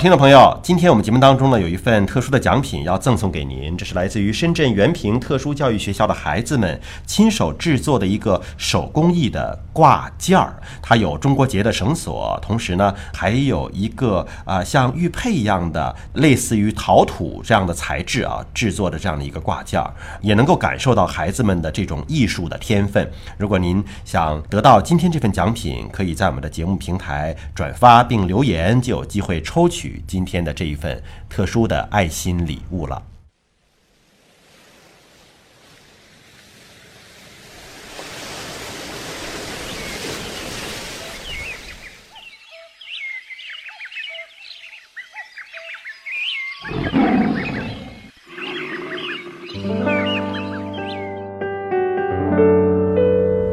[0.00, 19.92] 听众朋友，今天我们节目当中呢有一份特殊的奖品要赠送给您，这是来自于深圳原平特殊教育学校的孩子们亲手制作的一个手工艺的挂件儿，它有中国结的绳索，同时呢还有一个啊像玉佩一样的类似于陶土这样的材质啊制作的这样的一个挂件儿，
[20.22, 23.06] 也能够感受到孩子们的这种艺术的天分。
[23.36, 29.89] 如果您想得到今天这份奖品，可以在我们的节目平台转发并留言，就有机会抽取。
[30.06, 33.02] 今天的这一份特殊的爱心礼物了。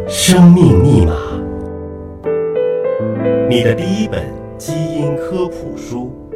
[0.08, 1.16] 生命密码，
[3.50, 6.27] 你的第一本基因科普书。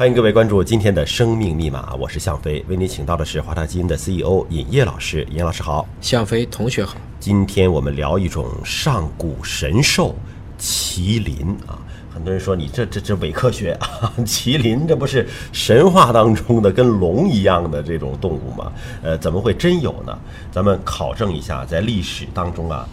[0.00, 5.28] 欢迎各位关注今天的生命密码，我是向飞，为您请到的是华大基因的 CEO 尹烨老师。
[5.30, 6.96] 尹老师好，向飞同学好。
[7.18, 10.14] 今天我们聊一种上古神兽——
[10.58, 11.76] 麒麟啊。
[12.10, 14.10] 很多人说你这这这伪科学啊！
[14.24, 18.72] 麒麟这不是神话当中的跟龙一样的这种动物吗？
[19.02, 20.18] 呃，怎么会真有呢？
[20.50, 22.88] 咱们考证一下，在历史当中啊，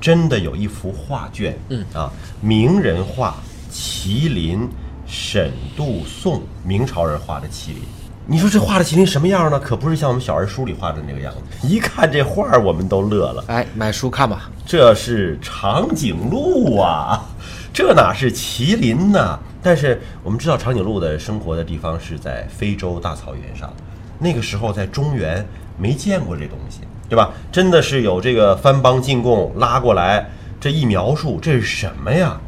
[0.00, 2.08] 真的有一幅画卷，嗯啊，
[2.40, 3.34] 名人画
[3.68, 4.68] 麒麟。
[5.14, 7.82] 沈度宋，明朝人画的麒麟，
[8.24, 9.60] 你说这画的麒麟什么样呢？
[9.60, 11.68] 可不是像我们小人书里画的那个样子。
[11.68, 13.44] 一看这画儿，我们都乐了。
[13.48, 14.50] 哎，买书看吧。
[14.64, 17.26] 这是长颈鹿啊，
[17.74, 19.38] 这哪是麒麟呢？
[19.62, 23.70] 但是我们知道，长颈鹿的生活的地方是在非洲大草原上，
[24.18, 25.46] 那个时候在中原
[25.76, 27.30] 没见过这东西，对吧？
[27.52, 30.26] 真的是有这个番邦进贡拉过来，
[30.58, 32.40] 这一描述，这是什么呀？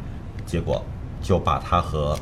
[0.47, 0.83] 结果
[1.21, 2.17] 就把它和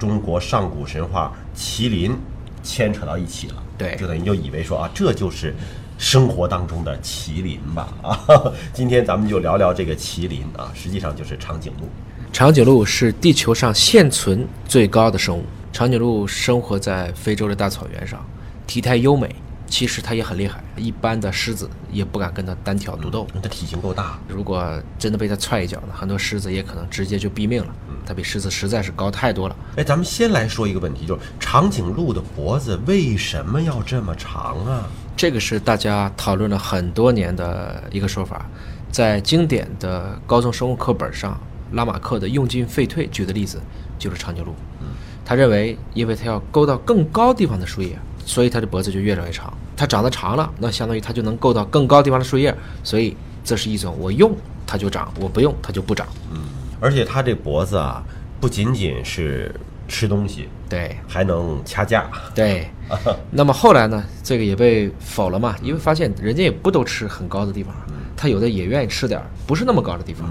[0.00, 2.16] 中国上古神话麒麟
[2.62, 5.54] 牵扯到一起了，对，就等于就以为说啊，这就是
[5.98, 8.18] 生活当中的麒麟吧啊。
[8.72, 11.86] 今天咱们就聊聊这个麒麟啊，实际上就是长颈鹿。
[12.32, 15.44] 长颈鹿是地球上现存最高的生物。
[15.72, 18.24] 长颈鹿生活在非洲的大草原上，
[18.66, 19.34] 体态优美。
[19.70, 23.26] 其实它也很厉害，一般的狮子也不敢跟它单挑独斗。
[23.40, 27.72] 它体型够大，如果真的被它踹一脚呢，很多狮子也可能直接就毙命了。
[28.04, 29.56] 它比狮子实在是高太多了。
[29.76, 34.88] 哎，咱们先来说一个问题，就是长颈鹿的脖子为什么要这么长啊？
[35.16, 38.44] 这个是大家讨论了很多年的一个说法。
[38.90, 41.40] 在经典的高中生物课本上，
[41.72, 43.60] 拉马克的《用进废退》举的例子
[43.96, 44.52] 就是长颈鹿。
[44.80, 44.88] 嗯
[45.22, 47.96] 他认为，因为它要够到更高地方的树叶。
[48.30, 52.54] 所以它的脖子就越长越长，它长得长了，那相当于它就能够到更高地方的树叶，
[52.84, 54.32] 所以这是一种我用
[54.64, 56.06] 它就长，我不用它就不长。
[56.32, 56.38] 嗯，
[56.78, 58.00] 而且它这脖子啊，
[58.40, 59.52] 不仅仅是
[59.88, 62.70] 吃东西，对，还能掐架，对。
[63.32, 67.74] 那么后来呢，这个也被否了嘛，因为发现人家也不都吃很高的地方，
[68.16, 70.28] 它有的也愿意吃点不是那么高的地方。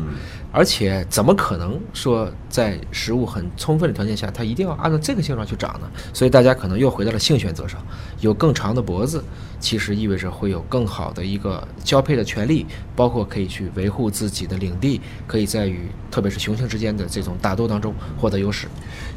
[0.51, 5.89] 而且怎么可能说在食物很充分的条件下，它一定要按照这个性状去长呢？
[6.13, 7.79] 所以大家可能又回到了性选择上，
[8.19, 9.23] 有更长的脖子，
[9.59, 12.65] 其实意味着会有更好的一个交配的权利，
[12.95, 18.67] 包括可以去维护自己的领地，可以在与特别是雄性之间的这种打斗当中获得优势。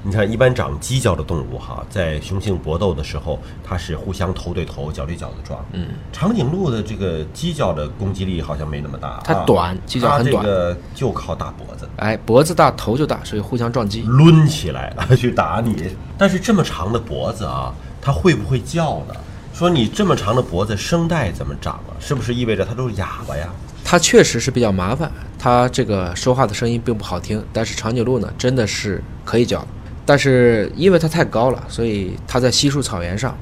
[0.02, 5.64] 你看，一般长犄角的动物哈，在雄性搏斗的时候，它是互相头对头、脚对脚的撞。
[5.72, 11.32] 嗯，长颈鹿的这个犄角的攻击力好像没那么大，它短，犄角很短，这个就靠。
[11.32, 15.96] 靠大脖子，哎，脖子大头就大，所以互相撞击，抡起来了去打你。
[16.18, 19.14] 但是这么长的脖子啊，它会不会叫呢？
[19.54, 21.94] 说你这么长的脖子，声带怎么长啊？
[22.00, 23.48] 是不是意味着它都是哑巴呀？
[23.84, 27.40] 它确实是比较麻烦，它这个说话的声音并不好听。
[27.52, 29.68] 但是长颈鹿呢，真的是可以叫的。
[30.04, 33.32] 但是因为它太高了，所以它在稀树草原上。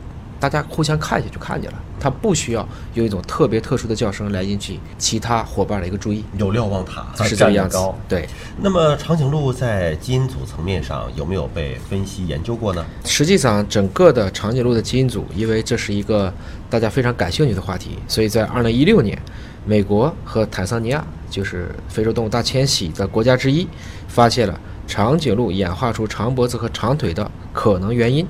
[0.40, 6.24] 大家互相看一下就看见了，它不需要用一种特别特殊的叫声来引起其他伙伴的一个注意。
[6.38, 8.26] 有瞭望塔是这样高，对。
[8.62, 12.82] 那么长颈鹿在基因组层面上有没有被分析研究过呢？
[13.04, 16.32] 实际上，整个的长颈鹿的基因组，因为这是一个
[16.70, 19.20] 大家非常感兴趣的话题，所以在二零一六年，
[19.66, 23.68] 美国和坦桑尼亚就是非洲动物大迁徙的国家之一，
[24.08, 28.26] 发现了长颈鹿演化出长脖子和长腿的可能原因。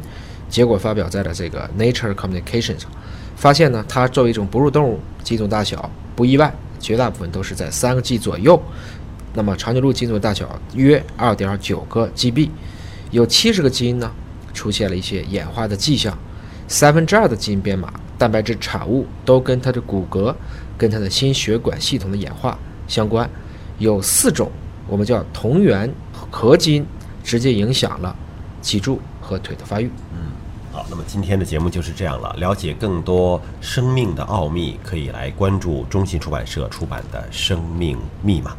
[0.51, 2.91] 结果发表在了这个 Nature Communication 上，
[3.37, 8.61] 发现呢，它作为一种哺乳动物，基因组大小不意外，绝大部分都是在三个 G 左右。
[9.33, 12.51] 那么长颈鹿基因组大小约二点九个 GB，
[13.13, 14.11] 有七十个基因呢
[14.53, 16.19] 出现了一些演化的迹象，
[16.67, 20.35] 三分之二的基因编码、蛋白质产物都跟它的骨骼、
[20.77, 22.59] 跟它的心血管系统的演化
[22.89, 23.31] 相关，
[23.79, 24.51] 有四种
[24.89, 25.89] 我们叫同源
[26.29, 26.87] 核基因，
[27.23, 28.17] 直接影响了
[28.61, 29.91] 脊柱和腿的发育。
[30.13, 30.31] 嗯
[30.73, 32.33] 好，那么今天的节目就是这样了。
[32.39, 38.53] 了解更多生命的奥秘，可以来关注中信出版社出版的《生命密码》。